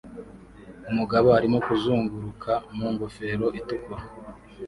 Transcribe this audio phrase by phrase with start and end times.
[0.89, 4.03] Umugabo arimo kuzunguruka mu ngofero itukura